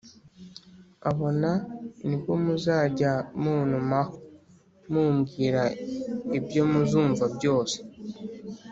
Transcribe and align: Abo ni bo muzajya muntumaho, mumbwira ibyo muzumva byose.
Abo 1.09 1.27
ni 2.07 2.15
bo 2.21 2.33
muzajya 2.43 3.11
muntumaho, 3.41 4.15
mumbwira 4.91 5.63
ibyo 6.37 6.61
muzumva 6.71 7.25
byose. 7.35 7.77